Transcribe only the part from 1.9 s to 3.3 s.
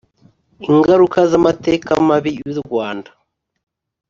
mabi y u rwanda